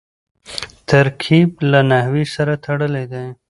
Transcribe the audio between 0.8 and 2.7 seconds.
ترکیب له نحوي سره